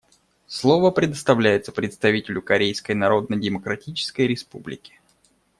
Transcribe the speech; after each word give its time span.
Слово 0.47 0.89
предоставляется 0.89 1.71
представителю 1.71 2.41
Корейской 2.41 2.93
Народно-Демократической 2.93 4.25
Республики. 4.25 4.99